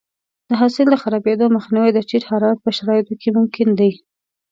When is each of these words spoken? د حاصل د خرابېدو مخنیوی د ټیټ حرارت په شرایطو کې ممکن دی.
د 0.47 0.49
حاصل 0.59 0.85
د 0.89 0.95
خرابېدو 1.03 1.45
مخنیوی 1.57 1.91
د 1.93 1.99
ټیټ 2.09 2.23
حرارت 2.31 2.59
په 2.63 2.71
شرایطو 2.77 3.13
کې 3.21 3.29
ممکن 3.37 3.67
دی. 3.79 3.91